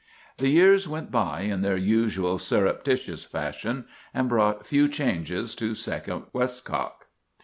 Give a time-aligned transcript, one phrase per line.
[0.39, 3.85] "The years went by in their usual surreptitious fashion,
[4.15, 7.05] and brought few changes to Second Westcock.